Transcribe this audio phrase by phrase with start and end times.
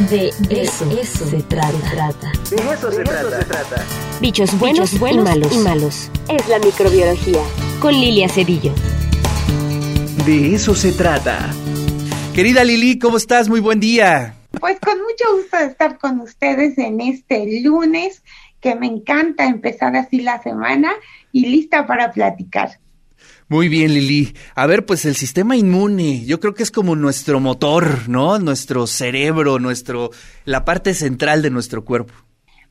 [0.00, 0.84] De eso,
[1.24, 2.30] se, trata.
[2.50, 3.82] De eso, se, trata.
[4.20, 5.52] Bichos buenos, y, malos.
[5.52, 6.10] y malos.
[6.28, 7.40] Es la microbiología.
[7.80, 8.74] Con Lilia Cedillo.
[10.26, 11.38] De eso se trata.
[12.34, 13.48] Querida Lili, ¿cómo estás?
[13.48, 14.34] Muy buen día.
[14.60, 18.22] Pues con mucho gusto de estar con ustedes en este lunes,
[18.60, 20.92] que me encanta empezar así la semana
[21.32, 22.78] y lista para platicar.
[23.48, 24.34] Muy bien, Lili.
[24.56, 28.40] A ver, pues el sistema inmune, yo creo que es como nuestro motor, ¿no?
[28.40, 30.10] Nuestro cerebro, nuestro,
[30.44, 32.12] la parte central de nuestro cuerpo.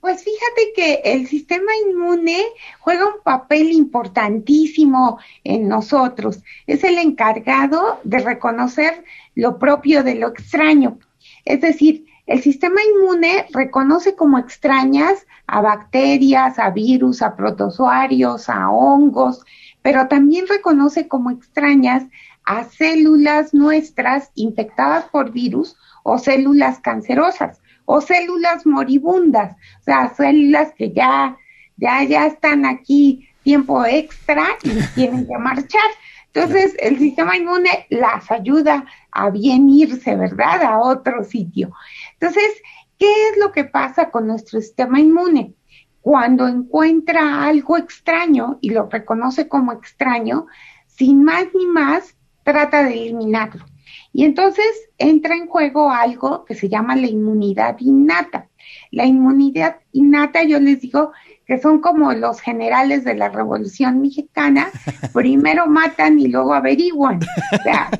[0.00, 2.42] Pues fíjate que el sistema inmune
[2.80, 6.40] juega un papel importantísimo en nosotros.
[6.66, 9.04] Es el encargado de reconocer
[9.34, 10.98] lo propio de lo extraño.
[11.44, 18.70] Es decir, el sistema inmune reconoce como extrañas a bacterias, a virus, a protozoarios, a
[18.70, 19.44] hongos,
[19.82, 22.04] pero también reconoce como extrañas
[22.46, 30.72] a células nuestras infectadas por virus o células cancerosas o células moribundas, o sea, células
[30.72, 31.36] que ya,
[31.76, 35.90] ya, ya están aquí tiempo extra y tienen que marchar.
[36.34, 41.72] Entonces, el sistema inmune las ayuda a bien irse, ¿verdad?, a otro sitio.
[42.14, 42.62] Entonces,
[42.98, 45.54] ¿qué es lo que pasa con nuestro sistema inmune?
[46.02, 50.46] cuando encuentra algo extraño y lo reconoce como extraño,
[50.86, 53.64] sin más ni más, trata de eliminarlo.
[54.12, 58.48] Y entonces entra en juego algo que se llama la inmunidad innata.
[58.90, 61.12] La inmunidad innata, yo les digo
[61.46, 64.70] que son como los generales de la Revolución Mexicana,
[65.12, 67.20] primero matan y luego averiguan.
[67.52, 67.90] O sea,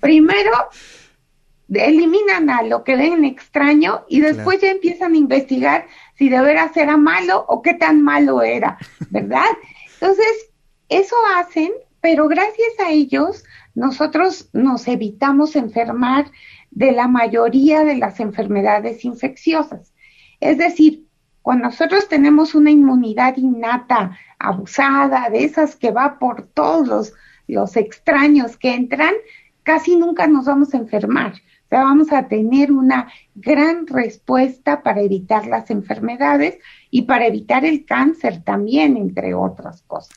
[0.00, 0.50] primero
[1.72, 6.76] eliminan a lo que ven extraño y después ya empiezan a investigar si de veras
[6.76, 8.76] era malo o qué tan malo era,
[9.10, 9.46] ¿verdad?
[9.94, 10.50] Entonces,
[10.88, 16.30] eso hacen, pero gracias a ellos nosotros nos evitamos enfermar
[16.70, 19.92] de la mayoría de las enfermedades infecciosas.
[20.40, 21.06] Es decir,
[21.50, 27.12] cuando nosotros tenemos una inmunidad innata, abusada, de esas que va por todos los,
[27.48, 29.14] los extraños que entran,
[29.62, 31.34] casi nunca nos vamos a enfermar
[31.70, 36.58] sea, vamos a tener una gran respuesta para evitar las enfermedades
[36.90, 40.12] y para evitar el cáncer también, entre otras cosas.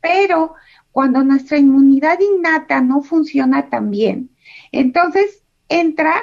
[0.00, 0.54] Pero
[0.90, 4.30] cuando nuestra inmunidad innata no funciona tan bien,
[4.72, 6.14] entonces entra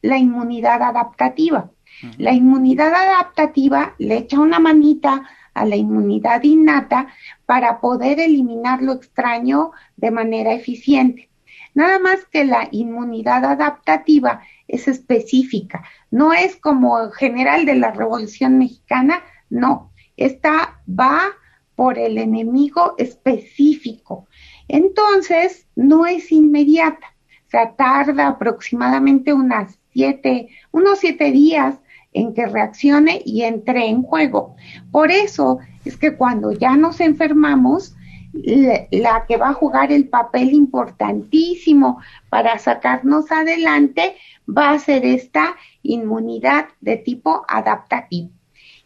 [0.00, 1.70] la inmunidad adaptativa.
[2.18, 7.08] La inmunidad adaptativa le echa una manita a la inmunidad innata
[7.46, 11.30] para poder eliminar lo extraño de manera eficiente.
[11.74, 18.58] Nada más que la inmunidad adaptativa es específica, no es como general de la Revolución
[18.58, 21.32] Mexicana, no, esta va
[21.74, 24.26] por el enemigo específico.
[24.68, 27.14] Entonces, no es inmediata,
[27.46, 31.76] o sea, tarda aproximadamente unas siete, unos siete días
[32.12, 34.56] en que reaccione y entre en juego.
[34.90, 37.94] Por eso es que cuando ya nos enfermamos,
[38.32, 42.00] la que va a jugar el papel importantísimo
[42.30, 44.16] para sacarnos adelante
[44.48, 48.30] va a ser esta inmunidad de tipo adaptativo.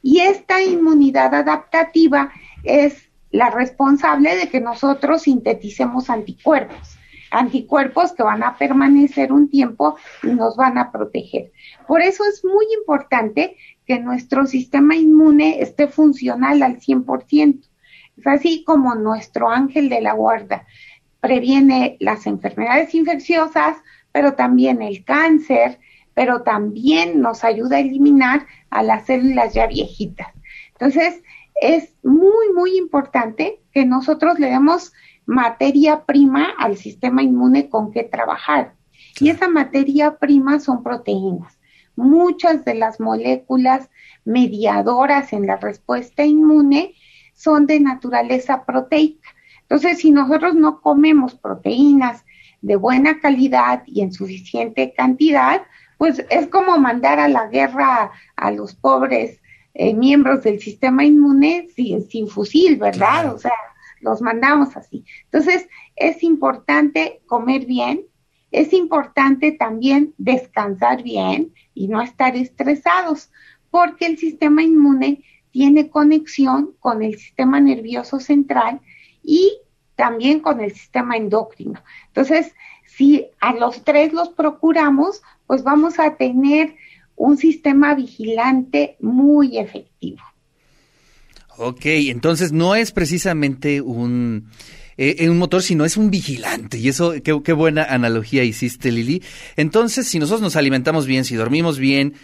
[0.03, 2.31] Y esta inmunidad adaptativa
[2.65, 6.97] es la responsable de que nosotros sinteticemos anticuerpos,
[7.39, 11.53] anticuerpos que van a permanecer un tiempo y nos van a proteger.
[11.87, 17.61] Por eso es muy importante que nuestro sistema inmune esté funcional al 100%.
[18.17, 20.67] Es así como nuestro ángel de la guarda
[21.21, 23.77] previene las enfermedades infecciosas,
[24.13, 25.81] pero también el cáncer,
[26.15, 30.29] pero también nos ayuda a eliminar a las células ya viejitas.
[30.73, 31.23] Entonces,
[31.61, 34.93] es muy, muy importante que nosotros le demos
[35.27, 38.75] materia prima al sistema inmune con que trabajar.
[39.21, 41.59] Y esa materia prima son proteínas.
[41.97, 43.91] Muchas de las moléculas
[44.25, 46.95] mediadoras en la respuesta inmune
[47.35, 49.29] son de naturaleza proteica.
[49.63, 52.25] Entonces, si nosotros no comemos proteínas
[52.63, 55.63] de buena calidad y en suficiente cantidad,
[55.99, 59.41] pues es como mandar a la guerra a los pobres
[59.75, 63.35] eh, miembros del sistema inmune sin, sin fusil, ¿verdad?
[63.35, 63.53] O sea,
[64.01, 65.05] los mandamos así.
[65.25, 68.03] Entonces, es importante comer bien,
[68.51, 73.31] es importante también descansar bien y no estar estresados,
[73.71, 78.81] porque el sistema inmune tiene conexión con el sistema nervioso central
[79.23, 79.59] y
[79.95, 81.83] también con el sistema endocrino.
[82.09, 82.55] Entonces,
[82.85, 86.77] si a los tres los procuramos, pues vamos a tener
[87.17, 90.23] un sistema vigilante muy efectivo.
[91.59, 94.49] Ok, entonces no es precisamente un
[94.99, 96.79] eh, un motor, sino es un vigilante.
[96.79, 99.23] Y eso, qué, qué buena analogía hiciste, Lili.
[99.57, 102.15] Entonces, si nosotros nos alimentamos bien, si dormimos bien,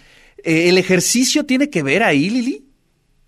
[0.42, 2.66] eh, ¿el ejercicio tiene que ver ahí, Lili?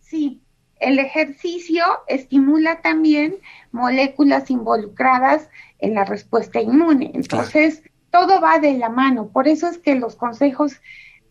[0.00, 0.40] Sí,
[0.80, 3.36] el ejercicio estimula también
[3.70, 5.48] moléculas involucradas
[5.78, 7.10] en la respuesta inmune.
[7.14, 9.28] Entonces, todo va de la mano.
[9.28, 10.80] Por eso es que los consejos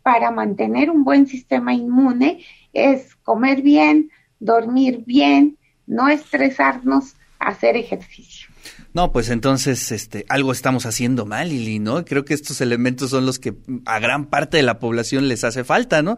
[0.04, 2.44] para mantener un buen sistema inmune
[2.74, 4.12] es comer bien,
[4.44, 5.58] dormir bien,
[5.88, 8.48] no estresarnos, hacer ejercicio.
[8.94, 12.06] No, pues entonces este algo estamos haciendo mal, Lili, ¿no?
[12.06, 13.56] Creo que estos elementos son los que
[13.86, 16.18] a gran parte de la población les hace falta, ¿no?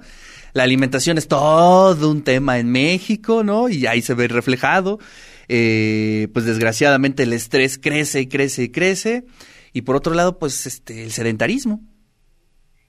[0.53, 3.69] La alimentación es todo un tema en México, ¿no?
[3.69, 4.99] Y ahí se ve reflejado.
[5.47, 9.23] Eh, pues desgraciadamente el estrés crece y crece y crece.
[9.73, 11.81] Y por otro lado, pues este el sedentarismo.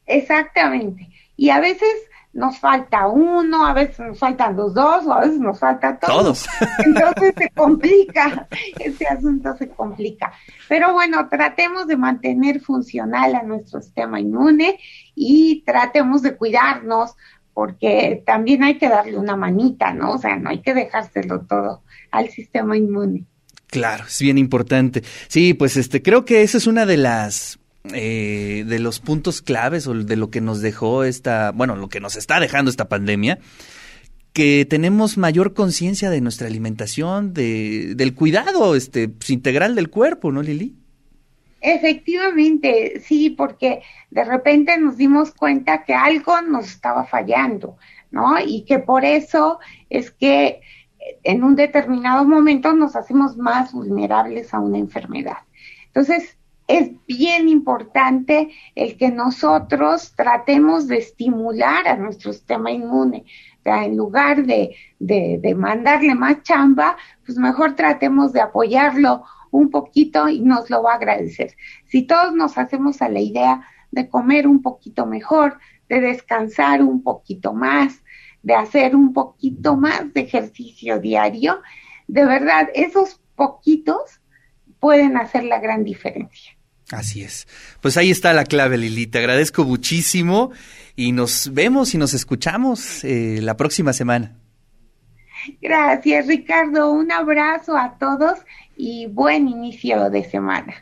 [0.06, 1.08] Exactamente.
[1.36, 1.90] Y a veces
[2.36, 6.44] nos falta uno, a veces nos faltan los dos, o a veces nos falta todos.
[6.44, 6.46] todos.
[6.84, 8.46] Entonces se complica,
[8.78, 10.32] este asunto se complica.
[10.68, 14.78] Pero bueno, tratemos de mantener funcional a nuestro sistema inmune
[15.14, 17.14] y tratemos de cuidarnos,
[17.54, 20.12] porque también hay que darle una manita, ¿no?
[20.12, 23.24] O sea, no hay que dejárselo todo al sistema inmune.
[23.68, 25.02] Claro, es bien importante.
[25.28, 27.58] Sí, pues este, creo que esa es una de las
[27.92, 32.00] eh, de los puntos claves o de lo que nos dejó esta, bueno, lo que
[32.00, 33.38] nos está dejando esta pandemia,
[34.32, 40.30] que tenemos mayor conciencia de nuestra alimentación, de, del cuidado este, pues, integral del cuerpo,
[40.30, 40.76] ¿no, Lili?
[41.60, 47.78] Efectivamente, sí, porque de repente nos dimos cuenta que algo nos estaba fallando,
[48.10, 48.38] ¿no?
[48.38, 49.58] Y que por eso
[49.88, 50.60] es que
[51.22, 55.38] en un determinado momento nos hacemos más vulnerables a una enfermedad.
[55.86, 56.36] Entonces,
[56.66, 63.24] es bien importante el que nosotros tratemos de estimular a nuestro sistema inmune.
[63.60, 69.70] O sea, en lugar de, de, mandarle más chamba, pues mejor tratemos de apoyarlo un
[69.70, 71.54] poquito y nos lo va a agradecer.
[71.86, 75.58] Si todos nos hacemos a la idea de comer un poquito mejor,
[75.88, 78.02] de descansar un poquito más,
[78.42, 81.60] de hacer un poquito más de ejercicio diario,
[82.08, 84.20] de verdad, esos poquitos
[84.78, 86.55] pueden hacer la gran diferencia.
[86.90, 87.48] Así es.
[87.80, 89.06] Pues ahí está la clave, Lili.
[89.06, 90.52] Te agradezco muchísimo
[90.94, 94.36] y nos vemos y nos escuchamos eh, la próxima semana.
[95.60, 96.92] Gracias, Ricardo.
[96.92, 98.38] Un abrazo a todos
[98.76, 100.74] y buen inicio de semana.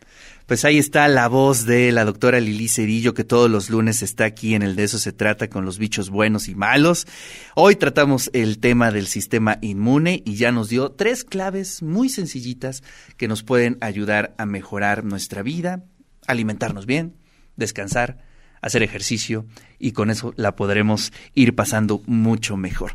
[0.47, 4.27] Pues ahí está la voz de la doctora Lili Cerillo, que todos los lunes está
[4.27, 7.07] aquí en el De eso se trata con los bichos buenos y malos.
[7.55, 12.83] Hoy tratamos el tema del sistema inmune y ya nos dio tres claves muy sencillitas
[13.17, 15.85] que nos pueden ayudar a mejorar nuestra vida,
[16.27, 17.15] alimentarnos bien,
[17.57, 18.19] descansar,
[18.61, 19.45] hacer ejercicio
[19.79, 22.95] y con eso la podremos ir pasando mucho mejor.